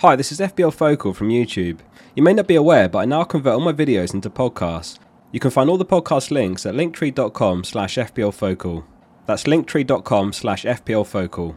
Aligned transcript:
Hi, 0.00 0.16
this 0.16 0.32
is 0.32 0.40
FPL 0.40 0.72
Focal 0.72 1.12
from 1.12 1.28
YouTube. 1.28 1.80
You 2.14 2.22
may 2.22 2.32
not 2.32 2.46
be 2.46 2.54
aware, 2.54 2.88
but 2.88 3.00
I 3.00 3.04
now 3.04 3.22
convert 3.22 3.52
all 3.52 3.60
my 3.60 3.74
videos 3.74 4.14
into 4.14 4.30
podcasts. 4.30 4.98
You 5.30 5.40
can 5.40 5.50
find 5.50 5.68
all 5.68 5.76
the 5.76 5.84
podcast 5.84 6.30
links 6.30 6.64
at 6.64 6.72
linktree.com 6.72 7.64
slash 7.64 7.96
fplfocal. 7.96 8.84
That's 9.26 9.44
linktree.com 9.44 10.32
slash 10.32 10.64
fplfocal. 10.64 11.56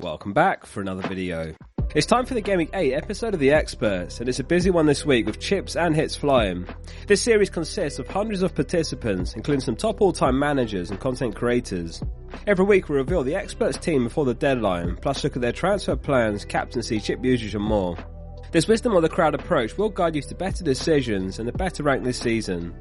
Welcome 0.00 0.32
back 0.32 0.66
for 0.66 0.80
another 0.80 1.06
video. 1.06 1.54
It's 1.94 2.06
time 2.06 2.24
for 2.24 2.32
the 2.32 2.40
Gameweek 2.40 2.70
8 2.72 2.94
episode 2.94 3.34
of 3.34 3.40
The 3.40 3.50
Experts, 3.50 4.18
and 4.18 4.26
it's 4.26 4.38
a 4.38 4.44
busy 4.44 4.70
one 4.70 4.86
this 4.86 5.04
week 5.04 5.26
with 5.26 5.38
chips 5.38 5.76
and 5.76 5.94
hits 5.94 6.16
flying. 6.16 6.66
This 7.06 7.20
series 7.20 7.50
consists 7.50 7.98
of 7.98 8.08
hundreds 8.08 8.40
of 8.40 8.54
participants, 8.54 9.34
including 9.34 9.60
some 9.60 9.76
top 9.76 10.00
all-time 10.00 10.38
managers 10.38 10.90
and 10.90 10.98
content 10.98 11.36
creators. 11.36 12.02
Every 12.46 12.64
week 12.64 12.88
we 12.88 12.96
reveal 12.96 13.22
the 13.22 13.34
experts 13.34 13.76
team 13.76 14.04
before 14.04 14.24
the 14.24 14.32
deadline, 14.32 14.96
plus 14.96 15.22
look 15.22 15.36
at 15.36 15.42
their 15.42 15.52
transfer 15.52 15.94
plans, 15.94 16.46
captaincy, 16.46 16.98
chip 16.98 17.22
usage 17.22 17.54
and 17.54 17.62
more. 17.62 17.98
This 18.52 18.66
wisdom 18.66 18.96
of 18.96 19.02
the 19.02 19.10
crowd 19.10 19.34
approach 19.34 19.76
will 19.76 19.90
guide 19.90 20.16
you 20.16 20.22
to 20.22 20.34
better 20.34 20.64
decisions 20.64 21.40
and 21.40 21.46
a 21.46 21.52
better 21.52 21.82
rank 21.82 22.04
this 22.04 22.18
season. 22.18 22.74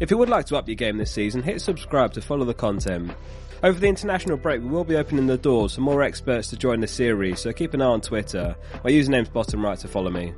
If 0.00 0.10
you 0.10 0.16
would 0.16 0.30
like 0.30 0.46
to 0.46 0.56
up 0.56 0.66
your 0.66 0.76
game 0.76 0.96
this 0.96 1.12
season, 1.12 1.42
hit 1.42 1.60
subscribe 1.60 2.14
to 2.14 2.22
follow 2.22 2.46
the 2.46 2.54
content. 2.54 3.12
Over 3.62 3.80
the 3.80 3.88
international 3.88 4.36
break, 4.36 4.60
we 4.60 4.68
will 4.68 4.84
be 4.84 4.96
opening 4.96 5.26
the 5.26 5.38
doors 5.38 5.74
for 5.74 5.80
more 5.80 6.02
experts 6.02 6.48
to 6.48 6.56
join 6.56 6.80
the 6.80 6.86
series, 6.86 7.40
so 7.40 7.52
keep 7.52 7.72
an 7.72 7.80
eye 7.80 7.86
on 7.86 8.00
Twitter. 8.00 8.54
My 8.84 8.90
username's 8.90 9.30
bottom 9.30 9.64
right 9.64 9.78
to 9.78 9.88
follow 9.88 10.10
me. 10.10 10.34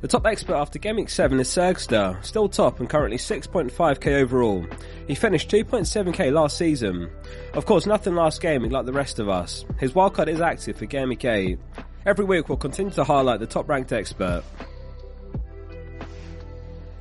The 0.00 0.08
top 0.08 0.26
expert 0.26 0.54
after 0.54 0.78
Week 0.94 1.10
7 1.10 1.40
is 1.40 1.48
Sergstar, 1.48 2.24
still 2.24 2.48
top 2.48 2.78
and 2.78 2.88
currently 2.88 3.18
6.5k 3.18 4.22
overall. 4.22 4.64
He 5.08 5.14
finished 5.14 5.50
2.7k 5.50 6.32
last 6.32 6.56
season. 6.56 7.10
Of 7.54 7.66
course, 7.66 7.84
nothing 7.84 8.14
last 8.14 8.40
gaming 8.40 8.70
like 8.70 8.86
the 8.86 8.92
rest 8.92 9.18
of 9.18 9.28
us. 9.28 9.64
His 9.78 9.92
wildcard 9.92 10.28
is 10.28 10.40
active 10.40 10.76
for 10.76 10.86
Game 10.86 11.08
Week 11.08 11.24
8. 11.24 11.58
Every 12.06 12.24
week 12.24 12.48
we'll 12.48 12.58
continue 12.58 12.92
to 12.92 13.04
highlight 13.04 13.40
the 13.40 13.46
top 13.46 13.68
ranked 13.68 13.92
expert. 13.92 14.44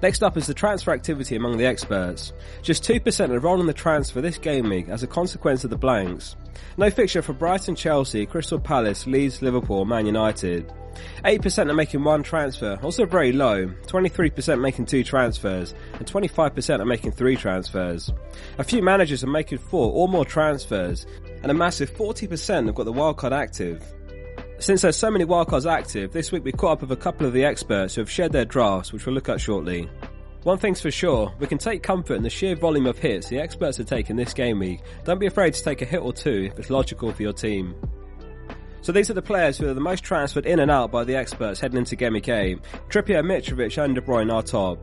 Next 0.01 0.21
up 0.21 0.37
is 0.37 0.45
the 0.45 0.53
transfer 0.53 0.91
activity 0.91 1.35
among 1.35 1.57
the 1.57 1.65
experts. 1.65 2.33
Just 2.61 2.83
2% 2.83 3.29
are 3.29 3.39
rolling 3.39 3.65
the 3.65 3.73
transfer 3.73 4.21
this 4.21 4.37
game 4.37 4.69
week 4.69 4.89
as 4.89 5.01
a 5.01 5.07
consequence 5.07 5.63
of 5.63 5.71
the 5.71 5.77
blanks. 5.77 6.35
No 6.77 6.89
fixture 6.91 7.21
for 7.21 7.33
Brighton, 7.33 7.75
Chelsea, 7.75 8.25
Crystal 8.25 8.59
Palace, 8.59 9.07
Leeds, 9.07 9.41
Liverpool, 9.41 9.85
Man 9.85 10.05
United. 10.05 10.71
8% 11.23 11.69
are 11.69 11.73
making 11.73 12.03
one 12.03 12.23
transfer, 12.23 12.79
also 12.83 13.05
very 13.05 13.31
low. 13.31 13.67
23% 13.67 14.61
making 14.61 14.85
two 14.85 15.03
transfers, 15.03 15.73
and 15.93 16.07
25% 16.07 16.79
are 16.79 16.85
making 16.85 17.11
three 17.11 17.35
transfers. 17.35 18.11
A 18.57 18.63
few 18.63 18.81
managers 18.81 19.23
are 19.23 19.27
making 19.27 19.59
four 19.59 19.91
or 19.91 20.07
more 20.07 20.25
transfers, 20.25 21.05
and 21.41 21.51
a 21.51 21.55
massive 21.55 21.91
40% 21.91 22.65
have 22.67 22.75
got 22.75 22.85
the 22.85 22.93
wildcard 22.93 23.31
active. 23.31 23.83
Since 24.59 24.81
there's 24.81 24.97
so 24.97 25.11
many 25.11 25.23
wildcards 25.23 25.71
active, 25.71 26.11
this 26.11 26.31
week 26.31 26.43
we 26.43 26.51
caught 26.51 26.73
up 26.73 26.81
with 26.81 26.91
a 26.91 26.95
couple 26.95 27.27
of 27.27 27.33
the 27.33 27.45
experts 27.45 27.93
who 27.93 28.01
have 28.01 28.09
shared 28.09 28.31
their 28.31 28.43
drafts, 28.43 28.91
which 28.91 29.05
we'll 29.05 29.13
look 29.13 29.29
at 29.29 29.39
shortly. 29.39 29.87
One 30.43 30.57
thing's 30.57 30.81
for 30.81 30.89
sure, 30.89 31.31
we 31.37 31.45
can 31.45 31.59
take 31.59 31.83
comfort 31.83 32.15
in 32.15 32.23
the 32.23 32.29
sheer 32.29 32.55
volume 32.55 32.87
of 32.87 32.97
hits 32.97 33.29
the 33.29 33.37
experts 33.37 33.79
are 33.79 33.83
taking 33.83 34.15
this 34.15 34.33
game 34.33 34.57
week. 34.57 34.81
Don't 35.03 35.19
be 35.19 35.27
afraid 35.27 35.53
to 35.53 35.63
take 35.63 35.83
a 35.83 35.85
hit 35.85 36.01
or 36.01 36.11
two 36.11 36.49
if 36.51 36.57
it's 36.57 36.71
logical 36.71 37.13
for 37.13 37.21
your 37.21 37.33
team. 37.33 37.75
So 38.81 38.91
these 38.91 39.11
are 39.11 39.13
the 39.13 39.21
players 39.21 39.59
who 39.59 39.67
are 39.67 39.75
the 39.75 39.79
most 39.79 40.03
transferred 40.03 40.47
in 40.47 40.59
and 40.59 40.71
out 40.71 40.91
by 40.91 41.03
the 41.03 41.15
experts 41.15 41.59
heading 41.59 41.77
into 41.77 41.95
Game 41.95 42.13
Week 42.13 42.27
8. 42.27 42.57
Trippier, 42.89 43.23
Mitrovic 43.23 43.83
and 43.83 43.93
De 43.93 44.01
Bruyne 44.01 44.33
are 44.33 44.41
top. 44.41 44.79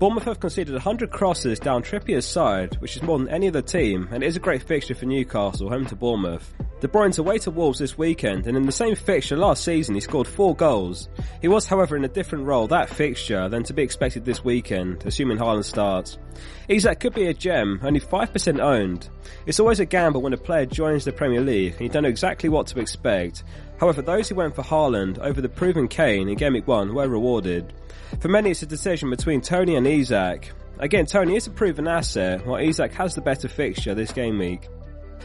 Bournemouth 0.00 0.24
have 0.24 0.40
conceded 0.40 0.74
100 0.74 1.12
crosses 1.12 1.60
down 1.60 1.84
Trippier's 1.84 2.26
side, 2.26 2.74
which 2.80 2.96
is 2.96 3.02
more 3.02 3.18
than 3.18 3.28
any 3.28 3.46
other 3.46 3.62
team, 3.62 4.08
and 4.10 4.24
it 4.24 4.26
is 4.26 4.36
a 4.36 4.40
great 4.40 4.64
fixture 4.64 4.96
for 4.96 5.06
Newcastle, 5.06 5.68
home 5.68 5.86
to 5.86 5.94
Bournemouth. 5.94 6.52
De 6.82 6.88
Bruyne's 6.88 7.18
away 7.18 7.38
to 7.38 7.52
Wolves 7.52 7.78
this 7.78 7.96
weekend, 7.96 8.48
and 8.48 8.56
in 8.56 8.66
the 8.66 8.72
same 8.72 8.96
fixture 8.96 9.36
last 9.36 9.62
season 9.62 9.94
he 9.94 10.00
scored 10.00 10.26
four 10.26 10.52
goals. 10.56 11.08
He 11.40 11.46
was 11.46 11.64
however 11.64 11.96
in 11.96 12.04
a 12.04 12.08
different 12.08 12.44
role 12.44 12.66
that 12.66 12.90
fixture 12.90 13.48
than 13.48 13.62
to 13.62 13.72
be 13.72 13.84
expected 13.84 14.24
this 14.24 14.42
weekend, 14.42 15.06
assuming 15.06 15.38
Haaland 15.38 15.64
starts. 15.64 16.18
Isak 16.66 16.98
could 16.98 17.14
be 17.14 17.28
a 17.28 17.34
gem, 17.34 17.78
only 17.84 18.00
5% 18.00 18.60
owned. 18.60 19.08
It's 19.46 19.60
always 19.60 19.78
a 19.78 19.84
gamble 19.84 20.22
when 20.22 20.32
a 20.32 20.36
player 20.36 20.66
joins 20.66 21.04
the 21.04 21.12
Premier 21.12 21.40
League, 21.40 21.74
and 21.74 21.82
you 21.82 21.88
don't 21.88 22.02
know 22.02 22.08
exactly 22.08 22.48
what 22.48 22.66
to 22.66 22.80
expect. 22.80 23.44
However, 23.78 24.02
those 24.02 24.28
who 24.28 24.34
went 24.34 24.56
for 24.56 24.64
Haaland 24.64 25.20
over 25.20 25.40
the 25.40 25.48
proven 25.48 25.86
Kane 25.86 26.28
in 26.28 26.34
Game 26.34 26.54
Week 26.54 26.66
1 26.66 26.92
were 26.92 27.06
rewarded. 27.06 27.72
For 28.18 28.26
many 28.26 28.50
it's 28.50 28.62
a 28.62 28.66
decision 28.66 29.08
between 29.08 29.40
Toney 29.40 29.76
and 29.76 29.86
Isak. 29.86 30.50
Again, 30.80 31.06
Toney 31.06 31.36
is 31.36 31.46
a 31.46 31.50
proven 31.50 31.86
asset, 31.86 32.44
while 32.44 32.60
Isak 32.60 32.92
has 32.94 33.14
the 33.14 33.20
better 33.20 33.46
fixture 33.46 33.94
this 33.94 34.10
game 34.10 34.36
week. 34.36 34.68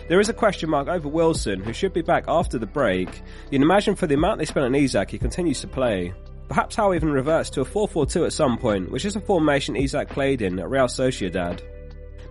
There 0.08 0.20
is 0.20 0.30
a 0.30 0.34
question 0.34 0.70
mark 0.70 0.88
over 0.88 1.08
Wilson, 1.08 1.62
who 1.62 1.74
should 1.74 1.94
be 1.94 2.02
back 2.02 2.26
after 2.28 2.58
the 2.58 2.66
break. 2.66 3.10
You 3.46 3.60
can 3.60 3.64
imagine 3.64 3.96
for 3.96 4.08
the 4.08 4.16
amount 4.16 4.40
they 4.40 4.46
spent 4.46 4.66
on 4.66 4.76
Isak, 4.76 5.12
he 5.12 5.18
continues 5.18 5.62
to 5.62 5.68
play. 5.68 6.14
Perhaps 6.48 6.76
Howe 6.76 6.94
even 6.94 7.12
reverts 7.12 7.50
to 7.52 7.62
a 7.62 7.66
4-4-2 7.66 8.26
at 8.26 8.34
some 8.34 8.58
point, 8.58 8.90
which 8.90 9.04
is 9.04 9.16
a 9.16 9.22
formation 9.22 9.76
Isak 9.76 10.10
played 10.10 10.42
in 10.42 10.60
at 10.60 10.70
Real 10.70 10.88
Sociedad. 10.88 11.62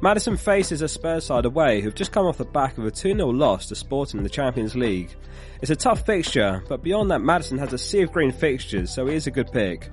Maddison 0.00 0.36
faces 0.36 0.82
a 0.82 0.88
Spurs 0.88 1.24
side 1.24 1.46
away 1.46 1.80
who've 1.80 1.94
just 1.94 2.12
come 2.12 2.26
off 2.26 2.38
the 2.38 2.44
back 2.44 2.76
of 2.76 2.84
a 2.84 2.90
2-0 2.90 3.36
loss 3.36 3.66
to 3.66 3.74
Sporting 3.74 4.18
in 4.18 4.24
the 4.24 4.30
Champions 4.30 4.74
League. 4.74 5.14
It's 5.62 5.70
a 5.70 5.76
tough 5.76 6.04
fixture, 6.04 6.62
but 6.68 6.82
beyond 6.82 7.10
that 7.10 7.22
Maddison 7.22 7.58
has 7.58 7.72
a 7.72 7.78
sea 7.78 8.02
of 8.02 8.12
green 8.12 8.32
fixtures, 8.32 8.90
so 8.90 9.06
he 9.06 9.14
is 9.14 9.26
a 9.26 9.30
good 9.30 9.50
pick. 9.52 9.88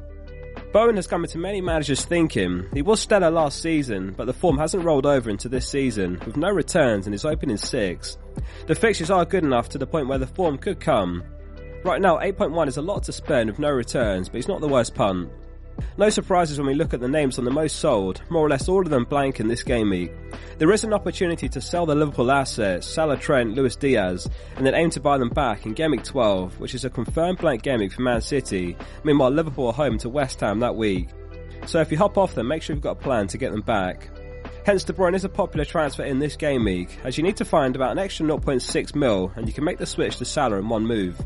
Bowen 0.73 0.95
has 0.95 1.05
come 1.05 1.23
into 1.23 1.37
many 1.37 1.61
managers' 1.61 2.03
thinking. 2.03 2.65
He 2.73 2.81
was 2.81 2.99
stellar 2.99 3.29
last 3.29 3.61
season, 3.61 4.15
but 4.17 4.25
the 4.25 4.33
form 4.33 4.57
hasn't 4.57 4.83
rolled 4.83 5.05
over 5.05 5.29
into 5.29 5.47
this 5.47 5.69
season, 5.69 6.19
with 6.25 6.35
no 6.35 6.49
returns 6.49 7.05
and 7.05 7.13
is 7.13 7.25
opening 7.25 7.57
six. 7.57 8.17
The 8.65 8.73
fixtures 8.73 9.11
are 9.11 9.23
good 9.23 9.43
enough 9.43 9.69
to 9.69 9.77
the 9.77 9.85
point 9.85 10.07
where 10.07 10.17
the 10.17 10.25
form 10.25 10.57
could 10.57 10.79
come. 10.79 11.23
Right 11.83 12.01
now, 12.01 12.17
8.1 12.17 12.67
is 12.67 12.77
a 12.77 12.81
lot 12.81 13.03
to 13.03 13.11
spend 13.11 13.51
with 13.51 13.59
no 13.59 13.69
returns, 13.69 14.29
but 14.29 14.39
it's 14.39 14.47
not 14.47 14.61
the 14.61 14.67
worst 14.67 14.95
punt. 14.95 15.29
No 15.97 16.09
surprises 16.09 16.57
when 16.57 16.67
we 16.67 16.73
look 16.73 16.93
at 16.93 16.99
the 16.99 17.07
names 17.07 17.37
on 17.37 17.45
the 17.45 17.51
most 17.51 17.77
sold, 17.77 18.21
more 18.29 18.45
or 18.45 18.49
less 18.49 18.67
all 18.67 18.81
of 18.81 18.89
them 18.89 19.05
blank 19.05 19.39
in 19.39 19.47
this 19.47 19.63
game 19.63 19.89
week. 19.89 20.11
There 20.57 20.71
is 20.71 20.83
an 20.83 20.93
opportunity 20.93 21.49
to 21.49 21.61
sell 21.61 21.85
the 21.85 21.95
Liverpool 21.95 22.31
assets, 22.31 22.87
Salah 22.87 23.17
Trent, 23.17 23.55
Luis 23.55 23.75
Diaz, 23.75 24.29
and 24.55 24.65
then 24.65 24.75
aim 24.75 24.89
to 24.91 24.99
buy 24.99 25.17
them 25.17 25.29
back 25.29 25.65
in 25.65 25.73
Game 25.73 25.91
Week 25.91 26.03
12, 26.03 26.59
which 26.59 26.73
is 26.73 26.85
a 26.85 26.89
confirmed 26.89 27.39
blank 27.39 27.63
game 27.63 27.87
for 27.89 28.01
Man 28.01 28.21
City. 28.21 28.77
Meanwhile, 29.03 29.31
Liverpool 29.31 29.67
are 29.67 29.73
home 29.73 29.97
to 29.99 30.09
West 30.09 30.39
Ham 30.39 30.59
that 30.59 30.75
week. 30.75 31.09
So 31.65 31.79
if 31.79 31.91
you 31.91 31.97
hop 31.97 32.17
off 32.17 32.35
them, 32.35 32.47
make 32.47 32.61
sure 32.61 32.75
you've 32.75 32.83
got 32.83 32.97
a 32.97 33.03
plan 33.03 33.27
to 33.27 33.37
get 33.37 33.51
them 33.51 33.61
back. 33.61 34.09
Hence, 34.65 34.83
De 34.85 34.93
Bruyne 34.93 35.15
is 35.15 35.25
a 35.25 35.29
popular 35.29 35.65
transfer 35.65 36.03
in 36.03 36.19
this 36.19 36.37
game 36.37 36.63
week, 36.63 36.97
as 37.03 37.17
you 37.17 37.23
need 37.23 37.37
to 37.37 37.45
find 37.45 37.75
about 37.75 37.91
an 37.91 37.99
extra 37.99 38.25
0.6 38.25 38.95
mil, 38.95 39.31
and 39.35 39.47
you 39.47 39.53
can 39.53 39.65
make 39.65 39.77
the 39.77 39.85
switch 39.85 40.17
to 40.17 40.25
Salah 40.25 40.57
in 40.57 40.69
one 40.69 40.87
move. 40.87 41.21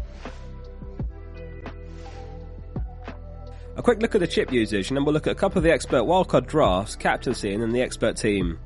A 3.77 3.81
quick 3.83 4.01
look 4.01 4.15
at 4.15 4.21
the 4.21 4.27
chip 4.27 4.51
usage, 4.51 4.89
and 4.89 4.97
then 4.97 5.05
we'll 5.05 5.13
look 5.13 5.27
at 5.27 5.33
a 5.33 5.35
couple 5.35 5.59
of 5.59 5.63
the 5.63 5.71
expert 5.71 6.01
wildcard 6.01 6.47
drafts, 6.47 6.95
captaincy, 6.95 7.53
and 7.53 7.61
then 7.61 7.71
the 7.71 7.81
expert 7.83 8.17
team. 8.17 8.59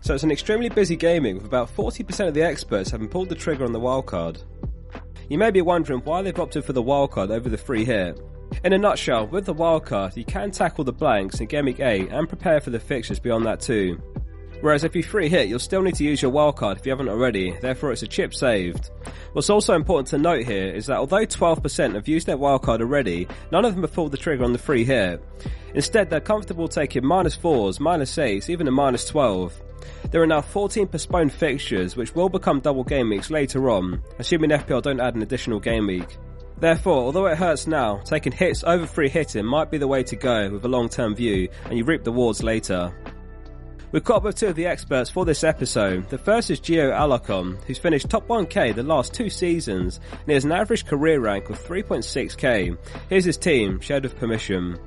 So 0.00 0.14
it's 0.14 0.22
an 0.22 0.30
extremely 0.30 0.68
busy 0.68 0.96
gameweek 0.96 1.34
with 1.34 1.44
about 1.44 1.74
40% 1.74 2.28
of 2.28 2.34
the 2.34 2.42
experts 2.42 2.88
having 2.88 3.08
pulled 3.08 3.30
the 3.30 3.34
trigger 3.34 3.64
on 3.64 3.72
the 3.72 3.80
wildcard. 3.80 4.44
You 5.28 5.38
may 5.38 5.50
be 5.50 5.60
wondering 5.60 6.02
why 6.04 6.22
they've 6.22 6.38
opted 6.38 6.64
for 6.64 6.72
the 6.72 6.82
wildcard 6.82 7.30
over 7.30 7.48
the 7.48 7.58
free 7.58 7.84
hit. 7.84 8.20
In 8.62 8.72
a 8.72 8.78
nutshell, 8.78 9.26
with 9.26 9.44
the 9.44 9.54
wildcard, 9.54 10.16
you 10.16 10.24
can 10.24 10.52
tackle 10.52 10.84
the 10.84 10.92
blanks 10.92 11.40
in 11.40 11.64
Week 11.64 11.80
8 11.80 12.12
and 12.12 12.28
prepare 12.28 12.60
for 12.60 12.70
the 12.70 12.78
fixtures 12.78 13.18
beyond 13.18 13.44
that 13.44 13.60
too. 13.60 14.00
Whereas 14.60 14.82
if 14.82 14.96
you 14.96 15.02
free 15.02 15.28
hit, 15.28 15.48
you'll 15.48 15.60
still 15.60 15.82
need 15.82 15.94
to 15.96 16.04
use 16.04 16.20
your 16.20 16.32
wildcard 16.32 16.78
if 16.78 16.86
you 16.86 16.90
haven't 16.90 17.08
already, 17.08 17.56
therefore 17.60 17.92
it's 17.92 18.02
a 18.02 18.08
chip 18.08 18.34
saved. 18.34 18.90
What's 19.32 19.50
also 19.50 19.74
important 19.74 20.08
to 20.08 20.18
note 20.18 20.46
here 20.46 20.68
is 20.68 20.86
that 20.86 20.98
although 20.98 21.24
12% 21.24 21.94
have 21.94 22.08
used 22.08 22.26
their 22.26 22.38
wildcard 22.38 22.80
already, 22.80 23.28
none 23.52 23.64
of 23.64 23.74
them 23.74 23.84
have 23.84 23.92
pulled 23.92 24.10
the 24.10 24.16
trigger 24.16 24.44
on 24.44 24.52
the 24.52 24.58
free 24.58 24.84
hit. 24.84 25.22
Instead, 25.74 26.10
they're 26.10 26.20
comfortable 26.20 26.66
taking 26.66 27.06
minus 27.06 27.36
4s, 27.36 27.78
minus 27.78 28.16
8s, 28.16 28.48
even 28.48 28.66
a 28.66 28.72
minus 28.72 29.04
12. 29.04 29.62
There 30.10 30.22
are 30.22 30.26
now 30.26 30.40
14 30.40 30.88
postponed 30.88 31.32
fixtures, 31.32 31.96
which 31.96 32.14
will 32.14 32.28
become 32.28 32.60
double 32.60 32.84
game 32.84 33.10
weeks 33.10 33.30
later 33.30 33.70
on, 33.70 34.02
assuming 34.18 34.50
FPL 34.50 34.82
don't 34.82 35.00
add 35.00 35.14
an 35.14 35.22
additional 35.22 35.60
game 35.60 35.86
week. 35.86 36.16
Therefore, 36.58 37.04
although 37.04 37.26
it 37.26 37.38
hurts 37.38 37.68
now, 37.68 37.98
taking 38.04 38.32
hits 38.32 38.64
over 38.64 38.86
free 38.86 39.08
hitting 39.08 39.44
might 39.44 39.70
be 39.70 39.78
the 39.78 39.86
way 39.86 40.02
to 40.02 40.16
go 40.16 40.50
with 40.50 40.64
a 40.64 40.68
long 40.68 40.88
term 40.88 41.14
view, 41.14 41.48
and 41.66 41.78
you 41.78 41.84
reap 41.84 42.02
the 42.02 42.10
rewards 42.10 42.42
later. 42.42 42.92
We've 43.90 44.04
caught 44.04 44.18
up 44.18 44.24
with 44.24 44.36
two 44.36 44.48
of 44.48 44.54
the 44.54 44.66
experts 44.66 45.08
for 45.08 45.24
this 45.24 45.42
episode. 45.42 46.10
The 46.10 46.18
first 46.18 46.50
is 46.50 46.60
Gio 46.60 46.92
Alarcon, 46.92 47.62
who's 47.64 47.78
finished 47.78 48.10
top 48.10 48.28
1k 48.28 48.74
the 48.74 48.82
last 48.82 49.14
two 49.14 49.30
seasons, 49.30 49.98
and 50.12 50.26
he 50.26 50.34
has 50.34 50.44
an 50.44 50.52
average 50.52 50.84
career 50.84 51.20
rank 51.20 51.48
of 51.48 51.58
3.6k. 51.58 52.76
Here's 53.08 53.24
his 53.24 53.38
team, 53.38 53.80
shared 53.80 54.02
with 54.02 54.18
permission. 54.18 54.78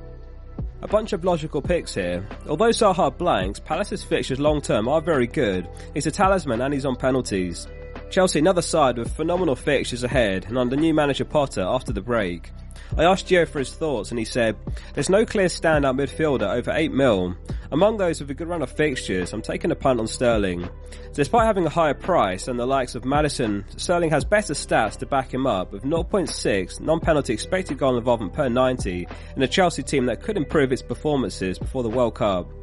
A 0.84 0.88
bunch 0.88 1.14
of 1.14 1.24
logical 1.24 1.64
picks 1.64 1.96
here. 1.96 2.28
Although 2.48 2.70
Zaha 2.70 3.18
blanks, 3.18 3.60
Palace's 3.60 4.04
fixtures 4.04 4.40
long 4.40 4.62
term 4.62 4.88
are 4.88 5.02
very 5.02 5.26
good. 5.26 5.68
He's 5.96 6.06
a 6.06 6.12
talisman 6.12 6.62
and 6.62 6.72
he's 6.72 6.86
on 6.86 6.96
penalties. 6.96 7.68
Chelsea 8.12 8.38
another 8.38 8.62
side 8.62 9.00
with 9.00 9.16
phenomenal 9.16 9.56
fixtures 9.56 10.04
ahead 10.04 10.46
and 10.46 10.60
under 10.60 10.76
new 10.76 10.94
manager 10.94 11.26
Potter 11.26 11.62
after 11.62 11.92
the 11.92 12.02
break. 12.02 12.52
I 12.98 13.04
asked 13.04 13.28
Gio 13.28 13.48
for 13.48 13.60
his 13.60 13.74
thoughts 13.74 14.12
and 14.12 14.20
he 14.20 14.26
said, 14.26 14.56
There's 14.94 15.10
no 15.10 15.26
clear 15.26 15.48
standout 15.48 16.00
midfielder 16.00 16.56
over 16.56 16.72
8 16.72 16.92
mil. 16.92 17.36
Among 17.72 17.98
those 17.98 18.20
with 18.20 18.30
a 18.30 18.34
good 18.34 18.50
run 18.50 18.62
of 18.62 18.70
fixtures, 18.70 19.32
I'm 19.32 19.42
taking 19.42 19.72
a 19.72 19.76
punt 19.76 20.02
on 20.02 20.08
Sterling. 20.08 20.68
Despite 21.14 21.46
having 21.46 21.66
a 21.66 21.70
higher 21.70 21.94
price 21.94 22.46
than 22.46 22.58
the 22.58 22.68
likes 22.68 22.96
of 22.96 23.06
Maddison, 23.06 23.64
Sterling 23.78 24.10
has 24.10 24.26
better 24.26 24.54
stats 24.54 24.98
to 24.98 25.06
back 25.06 25.34
him 25.34 25.48
up 25.48 25.72
with 25.72 25.84
0.6 25.84 26.82
non-penalty 26.82 27.32
expected 27.32 27.78
goal 27.78 27.98
involvement 27.98 28.34
per 28.34 28.50
90 28.50 29.08
in 29.38 29.42
a 29.42 29.48
Chelsea 29.48 29.84
team 29.84 30.06
that 30.08 30.22
could 30.22 30.36
improve 30.36 30.74
its 30.74 30.82
performances 30.82 31.58
before 31.58 31.84
the 31.84 31.90
World 31.90 32.16
Cup. 32.16 32.61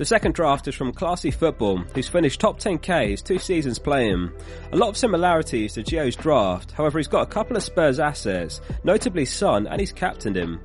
The 0.00 0.06
second 0.06 0.32
draft 0.32 0.66
is 0.66 0.74
from 0.74 0.94
Classy 0.94 1.30
Football, 1.30 1.76
who's 1.94 2.08
finished 2.08 2.40
top 2.40 2.58
10k 2.58 3.10
his 3.10 3.20
two 3.20 3.38
seasons 3.38 3.78
playing. 3.78 4.32
A 4.72 4.76
lot 4.78 4.88
of 4.88 4.96
similarities 4.96 5.74
to 5.74 5.82
Gio's 5.82 6.16
draft, 6.16 6.72
however 6.72 6.98
he's 6.98 7.06
got 7.06 7.28
a 7.28 7.30
couple 7.30 7.54
of 7.54 7.62
Spurs 7.62 8.00
assets, 8.00 8.62
notably 8.82 9.26
Son, 9.26 9.66
and 9.66 9.78
he's 9.78 9.92
captained 9.92 10.36
him. 10.36 10.58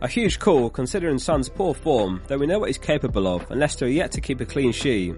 A 0.00 0.08
huge 0.08 0.40
call 0.40 0.70
considering 0.70 1.20
Son's 1.20 1.48
poor 1.48 1.72
form, 1.72 2.20
though 2.26 2.36
we 2.36 2.48
know 2.48 2.58
what 2.58 2.68
he's 2.68 2.76
capable 2.78 3.28
of, 3.28 3.48
and 3.48 3.60
Leicester 3.60 3.84
are 3.84 3.88
yet 3.88 4.10
to 4.10 4.20
keep 4.20 4.40
a 4.40 4.44
clean 4.44 4.72
sheet. 4.72 5.14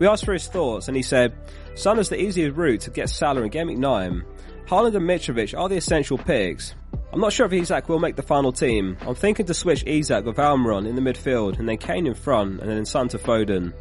We 0.00 0.08
asked 0.08 0.24
for 0.24 0.32
his 0.32 0.48
thoughts, 0.48 0.88
and 0.88 0.96
he 0.96 1.04
said, 1.04 1.32
Son 1.76 2.00
is 2.00 2.08
the 2.08 2.20
easiest 2.20 2.56
route 2.56 2.80
to 2.80 2.90
get 2.90 3.08
Salah 3.08 3.42
and 3.42 3.54
Week 3.54 3.78
9. 3.78 4.24
Haaland 4.66 4.96
and 4.96 5.08
Mitrovic 5.08 5.56
are 5.56 5.68
the 5.68 5.76
essential 5.76 6.18
picks, 6.18 6.74
I'm 7.12 7.20
not 7.20 7.32
sure 7.32 7.46
if 7.46 7.52
Isak 7.52 7.88
will 7.88 7.98
make 7.98 8.16
the 8.16 8.22
final 8.22 8.52
team. 8.52 8.96
I'm 9.00 9.14
thinking 9.14 9.46
to 9.46 9.54
switch 9.54 9.84
Isak 9.86 10.24
with 10.24 10.36
Almiron 10.36 10.86
in 10.86 10.96
the 10.96 11.00
midfield 11.00 11.58
and 11.58 11.68
then 11.68 11.78
Kane 11.78 12.06
in 12.06 12.14
front 12.14 12.60
and 12.60 12.70
then 12.70 12.84
Santa 12.84 13.18
Foden. 13.18 13.72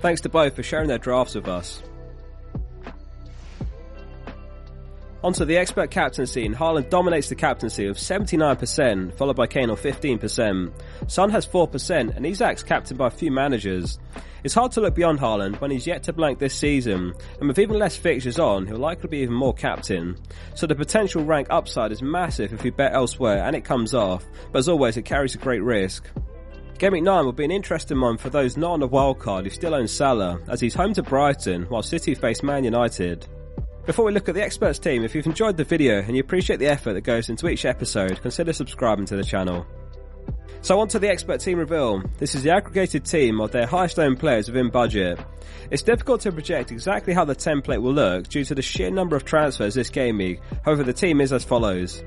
Thanks 0.00 0.20
to 0.22 0.28
both 0.28 0.54
for 0.54 0.62
sharing 0.62 0.88
their 0.88 0.98
drafts 0.98 1.34
with 1.34 1.48
us. 1.48 1.82
Onto 5.24 5.46
the 5.46 5.56
expert 5.56 5.90
captaincy, 5.90 6.44
and 6.44 6.54
Haaland 6.54 6.90
dominates 6.90 7.30
the 7.30 7.34
captaincy 7.34 7.88
with 7.88 7.96
79%, 7.96 9.16
followed 9.16 9.36
by 9.36 9.46
Kane 9.46 9.70
on 9.70 9.76
15%. 9.78 10.70
Son 11.06 11.30
has 11.30 11.46
4%, 11.46 12.14
and 12.14 12.26
Isak's 12.26 12.62
captained 12.62 12.98
by 12.98 13.06
a 13.06 13.10
few 13.10 13.30
managers. 13.30 13.98
It's 14.44 14.52
hard 14.52 14.72
to 14.72 14.82
look 14.82 14.94
beyond 14.94 15.20
Haaland 15.20 15.62
when 15.62 15.70
he's 15.70 15.86
yet 15.86 16.02
to 16.02 16.12
blank 16.12 16.40
this 16.40 16.54
season, 16.54 17.14
and 17.38 17.48
with 17.48 17.58
even 17.58 17.78
less 17.78 17.96
fixtures 17.96 18.38
on, 18.38 18.66
he'll 18.66 18.76
likely 18.76 19.08
be 19.08 19.20
even 19.20 19.32
more 19.32 19.54
captain. 19.54 20.18
So 20.54 20.66
the 20.66 20.74
potential 20.74 21.24
rank 21.24 21.46
upside 21.48 21.90
is 21.90 22.02
massive 22.02 22.52
if 22.52 22.62
you 22.62 22.72
bet 22.72 22.92
elsewhere 22.92 23.44
and 23.44 23.56
it 23.56 23.64
comes 23.64 23.94
off, 23.94 24.26
but 24.52 24.58
as 24.58 24.68
always, 24.68 24.98
it 24.98 25.06
carries 25.06 25.34
a 25.34 25.38
great 25.38 25.62
risk. 25.62 26.06
Game 26.76 26.92
week 26.92 27.02
9 27.02 27.24
will 27.24 27.32
be 27.32 27.46
an 27.46 27.50
interesting 27.50 27.98
one 27.98 28.18
for 28.18 28.28
those 28.28 28.58
not 28.58 28.72
on 28.72 28.80
the 28.80 28.88
wildcard 28.90 29.44
who 29.44 29.50
still 29.50 29.74
own 29.74 29.88
Salah, 29.88 30.38
as 30.48 30.60
he's 30.60 30.74
home 30.74 30.92
to 30.92 31.02
Brighton 31.02 31.62
while 31.70 31.82
City 31.82 32.14
face 32.14 32.42
Man 32.42 32.64
United. 32.64 33.26
Before 33.86 34.06
we 34.06 34.12
look 34.12 34.30
at 34.30 34.34
the 34.34 34.42
experts 34.42 34.78
team, 34.78 35.04
if 35.04 35.14
you've 35.14 35.26
enjoyed 35.26 35.58
the 35.58 35.64
video 35.64 36.00
and 36.00 36.16
you 36.16 36.20
appreciate 36.20 36.58
the 36.58 36.68
effort 36.68 36.94
that 36.94 37.02
goes 37.02 37.28
into 37.28 37.48
each 37.48 37.66
episode, 37.66 38.22
consider 38.22 38.54
subscribing 38.54 39.04
to 39.06 39.16
the 39.16 39.22
channel. 39.22 39.66
So 40.62 40.80
on 40.80 40.88
to 40.88 40.98
the 40.98 41.10
expert 41.10 41.40
team 41.40 41.58
reveal. 41.58 42.02
This 42.16 42.34
is 42.34 42.42
the 42.42 42.50
aggregated 42.50 43.04
team 43.04 43.42
of 43.42 43.50
their 43.50 43.66
highest 43.66 43.98
owned 43.98 44.18
players 44.18 44.48
within 44.48 44.70
budget. 44.70 45.18
It's 45.70 45.82
difficult 45.82 46.22
to 46.22 46.32
project 46.32 46.72
exactly 46.72 47.12
how 47.12 47.26
the 47.26 47.36
template 47.36 47.82
will 47.82 47.92
look 47.92 48.26
due 48.28 48.44
to 48.46 48.54
the 48.54 48.62
sheer 48.62 48.90
number 48.90 49.16
of 49.16 49.26
transfers 49.26 49.74
this 49.74 49.90
game 49.90 50.16
week, 50.16 50.40
however 50.64 50.82
the 50.82 50.94
team 50.94 51.20
is 51.20 51.34
as 51.34 51.44
follows. 51.44 52.02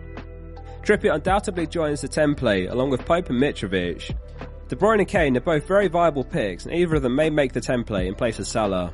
Trippier 0.82 1.14
undoubtedly 1.14 1.68
joins 1.68 2.02
the 2.02 2.08
template 2.08 2.72
along 2.72 2.90
with 2.90 3.06
Pope 3.06 3.30
and 3.30 3.40
Mitrovic. 3.40 4.16
De 4.68 4.76
Bruyne 4.76 5.00
and 5.00 5.08
Kane 5.08 5.38
are 5.38 5.42
both 5.42 5.68
very 5.68 5.90
viable 5.90 6.24
picks 6.24 6.66
and 6.66 6.74
either 6.74 6.96
of 6.96 7.04
them 7.04 7.16
may 7.16 7.30
make 7.30 7.54
the 7.54 7.62
template 7.62 8.08
in 8.08 8.16
place 8.16 8.40
of 8.40 8.48
Salah. 8.48 8.92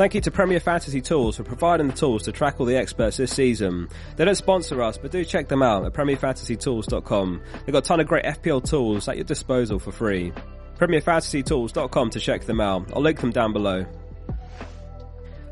Thank 0.00 0.14
you 0.14 0.22
to 0.22 0.30
Premier 0.30 0.60
Fantasy 0.60 1.02
Tools 1.02 1.36
for 1.36 1.42
providing 1.42 1.88
the 1.88 1.92
tools 1.92 2.22
to 2.22 2.32
track 2.32 2.58
all 2.58 2.64
the 2.64 2.74
experts 2.74 3.18
this 3.18 3.34
season. 3.34 3.86
They 4.16 4.24
don't 4.24 4.34
sponsor 4.34 4.80
us, 4.80 4.96
but 4.96 5.10
do 5.10 5.26
check 5.26 5.48
them 5.48 5.62
out 5.62 5.84
at 5.84 5.92
premierfantasytools.com. 5.92 7.42
They've 7.66 7.72
got 7.74 7.84
a 7.84 7.86
ton 7.86 8.00
of 8.00 8.06
great 8.06 8.24
FPL 8.24 8.66
tools 8.66 9.08
at 9.08 9.16
your 9.16 9.26
disposal 9.26 9.78
for 9.78 9.92
free. 9.92 10.32
premierfantasytools.com 10.78 12.08
to 12.08 12.18
check 12.18 12.44
them 12.44 12.62
out. 12.62 12.90
I'll 12.94 13.02
link 13.02 13.20
them 13.20 13.30
down 13.30 13.52
below. 13.52 13.84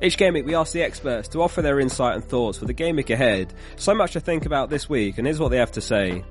Each 0.01 0.17
game 0.17 0.33
week 0.33 0.47
we 0.47 0.55
ask 0.55 0.73
the 0.73 0.81
experts 0.81 1.29
to 1.29 1.43
offer 1.43 1.61
their 1.61 1.79
insight 1.79 2.15
and 2.15 2.25
thoughts 2.25 2.57
for 2.57 2.65
the 2.65 2.73
game 2.73 2.97
week 2.97 3.11
ahead. 3.11 3.53
So 3.77 3.95
much 3.95 4.15
to 4.15 4.21
think 4.21 4.47
about 4.47 4.71
this 4.71 4.89
week, 4.89 5.19
and 5.19 5.27
here's 5.27 5.39
what 5.39 5.51
they 5.51 5.59
have 5.59 5.73
to 5.73 5.83
say. 5.83 6.25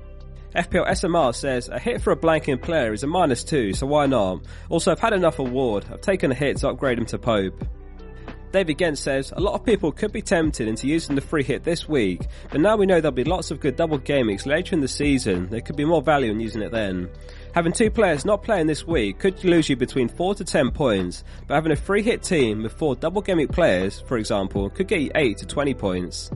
FPL 0.56 0.88
SMR 0.88 1.32
says, 1.32 1.68
a 1.68 1.78
hit 1.78 2.00
for 2.00 2.12
a 2.12 2.16
blanking 2.16 2.60
player 2.60 2.92
is 2.92 3.04
a 3.04 3.06
minus 3.06 3.44
two, 3.44 3.74
so 3.74 3.86
why 3.86 4.06
not? 4.06 4.40
Also, 4.70 4.90
I've 4.90 4.98
had 4.98 5.12
enough 5.12 5.38
award. 5.38 5.84
I've 5.92 6.00
taken 6.00 6.32
a 6.32 6.34
hit 6.34 6.56
to 6.56 6.70
upgrade 6.70 6.98
him 6.98 7.06
to 7.06 7.18
Pope. 7.20 7.64
David 8.52 8.78
Gent 8.78 8.98
says, 8.98 9.32
a 9.36 9.40
lot 9.40 9.54
of 9.54 9.64
people 9.64 9.92
could 9.92 10.12
be 10.12 10.22
tempted 10.22 10.68
into 10.68 10.86
using 10.86 11.14
the 11.14 11.20
free 11.20 11.42
hit 11.42 11.64
this 11.64 11.88
week, 11.88 12.22
but 12.50 12.60
now 12.60 12.76
we 12.76 12.86
know 12.86 13.00
there'll 13.00 13.12
be 13.12 13.24
lots 13.24 13.50
of 13.50 13.60
good 13.60 13.76
double 13.76 14.00
weeks 14.06 14.46
later 14.46 14.74
in 14.74 14.80
the 14.80 14.88
season, 14.88 15.48
there 15.50 15.60
could 15.60 15.76
be 15.76 15.84
more 15.84 16.00
value 16.00 16.30
in 16.30 16.40
using 16.40 16.62
it 16.62 16.72
then. 16.72 17.10
Having 17.54 17.72
two 17.72 17.90
players 17.90 18.24
not 18.24 18.42
playing 18.42 18.66
this 18.66 18.86
week 18.86 19.18
could 19.18 19.42
lose 19.44 19.68
you 19.68 19.76
between 19.76 20.08
4 20.08 20.34
to 20.36 20.44
10 20.44 20.70
points, 20.70 21.24
but 21.46 21.54
having 21.54 21.72
a 21.72 21.76
free 21.76 22.02
hit 22.02 22.22
team 22.22 22.62
with 22.62 22.72
four 22.72 22.94
double 22.96 23.20
game 23.20 23.46
players, 23.48 24.00
for 24.00 24.16
example, 24.16 24.70
could 24.70 24.88
get 24.88 25.00
you 25.00 25.10
8 25.14 25.38
to 25.38 25.46
20 25.46 25.74
points. 25.74 26.30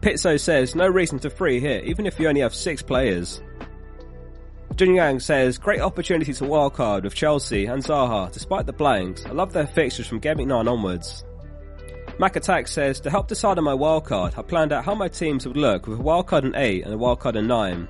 Pizzo 0.00 0.38
says, 0.38 0.74
no 0.74 0.88
reason 0.88 1.20
to 1.20 1.30
free 1.30 1.60
hit, 1.60 1.84
even 1.84 2.06
if 2.06 2.18
you 2.18 2.28
only 2.28 2.40
have 2.40 2.54
6 2.54 2.82
players. 2.82 3.40
Jun 4.76 4.94
Yang 4.94 5.20
says, 5.20 5.58
great 5.58 5.80
opportunity 5.80 6.32
to 6.32 6.44
wildcard 6.44 7.02
with 7.02 7.14
Chelsea 7.14 7.66
and 7.66 7.84
Zaha, 7.84 8.32
despite 8.32 8.64
the 8.64 8.72
blanks. 8.72 9.26
I 9.26 9.32
love 9.32 9.52
their 9.52 9.66
fixtures 9.66 10.06
from 10.06 10.18
Game 10.18 10.38
9 10.38 10.66
onwards. 10.66 11.24
Mac 12.18 12.36
Attack 12.36 12.68
says, 12.68 12.98
to 13.00 13.10
help 13.10 13.28
decide 13.28 13.58
on 13.58 13.64
my 13.64 13.74
wildcard, 13.74 14.38
I 14.38 14.42
planned 14.42 14.72
out 14.72 14.84
how 14.84 14.94
my 14.94 15.08
teams 15.08 15.46
would 15.46 15.58
look 15.58 15.86
with 15.86 16.00
a 16.00 16.02
wildcard 16.02 16.44
in 16.44 16.56
8 16.56 16.84
and 16.84 16.94
a 16.94 16.96
wildcard 16.96 17.36
in 17.36 17.46
9. 17.46 17.86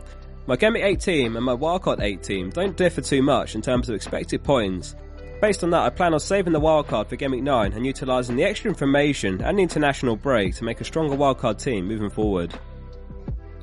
My 0.49 0.57
Game 0.57 0.75
8 0.75 1.01
team 1.01 1.37
and 1.37 1.45
my 1.45 1.55
wildcard 1.55 2.01
8 2.01 2.21
team 2.21 2.51
don't 2.51 2.77
differ 2.77 3.01
too 3.01 3.23
much 3.23 3.55
in 3.55 3.63
terms 3.63 3.89
of 3.89 3.95
expected 3.95 4.43
points. 4.43 4.97
Based 5.41 5.63
on 5.63 5.71
that, 5.71 5.83
I 5.83 5.91
plan 5.91 6.15
on 6.15 6.21
saving 6.21 6.53
the 6.53 6.61
wildcard 6.61 7.07
for 7.07 7.15
Game 7.15 7.45
9 7.45 7.73
and 7.75 7.87
utilising 7.87 8.35
the 8.35 8.45
extra 8.45 8.69
information 8.69 9.41
and 9.41 9.57
the 9.57 9.63
international 9.63 10.17
break 10.17 10.57
to 10.57 10.65
make 10.65 10.81
a 10.81 10.85
stronger 10.85 11.17
wildcard 11.17 11.63
team 11.63 11.87
moving 11.87 12.11
forward. 12.11 12.53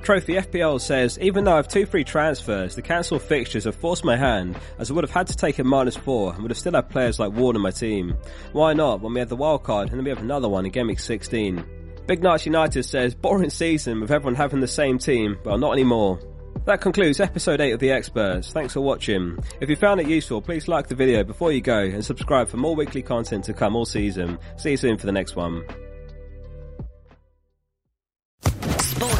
Trophy 0.01 0.35
FPL 0.35 0.81
says, 0.81 1.19
even 1.19 1.43
though 1.43 1.53
I 1.53 1.57
have 1.57 1.67
two 1.67 1.85
free 1.85 2.03
transfers, 2.03 2.75
the 2.75 2.81
cancelled 2.81 3.21
fixtures 3.21 3.65
have 3.65 3.75
forced 3.75 4.03
my 4.03 4.17
hand, 4.17 4.57
as 4.79 4.89
I 4.89 4.93
would 4.93 5.03
have 5.03 5.11
had 5.11 5.27
to 5.27 5.35
take 5.35 5.59
a 5.59 5.63
minus 5.63 5.95
four 5.95 6.33
and 6.33 6.41
would 6.41 6.51
have 6.51 6.57
still 6.57 6.73
had 6.73 6.89
players 6.89 7.19
like 7.19 7.33
Ward 7.33 7.55
in 7.55 7.61
my 7.61 7.71
team. 7.71 8.15
Why 8.53 8.73
not 8.73 9.01
when 9.01 9.13
we 9.13 9.19
have 9.19 9.29
the 9.29 9.35
wild 9.35 9.63
card 9.63 9.89
and 9.89 9.97
then 9.97 10.03
we 10.03 10.09
have 10.09 10.23
another 10.23 10.49
one 10.49 10.65
in 10.65 10.71
Game 10.71 10.87
Week 10.87 10.99
16? 10.99 11.63
Big 12.07 12.23
Nights 12.23 12.45
United 12.45 12.83
says, 12.83 13.13
boring 13.13 13.51
season 13.51 14.01
with 14.01 14.09
everyone 14.09 14.35
having 14.35 14.61
the 14.61 14.67
same 14.67 14.97
team, 14.97 15.37
but 15.43 15.57
not 15.57 15.73
anymore. 15.73 16.19
That 16.65 16.81
concludes 16.81 17.19
episode 17.19 17.61
8 17.61 17.73
of 17.73 17.79
The 17.79 17.91
Experts. 17.91 18.51
Thanks 18.51 18.73
for 18.73 18.81
watching. 18.81 19.37
If 19.61 19.69
you 19.69 19.75
found 19.75 20.01
it 20.01 20.07
useful, 20.07 20.41
please 20.41 20.67
like 20.67 20.87
the 20.87 20.95
video 20.95 21.23
before 21.23 21.51
you 21.51 21.61
go 21.61 21.79
and 21.79 22.03
subscribe 22.03 22.47
for 22.47 22.57
more 22.57 22.75
weekly 22.75 23.01
content 23.01 23.45
to 23.45 23.53
come 23.53 23.75
all 23.75 23.85
season. 23.85 24.39
See 24.57 24.71
you 24.71 24.77
soon 24.77 24.97
for 24.97 25.05
the 25.05 25.11
next 25.11 25.35
one. 25.35 25.63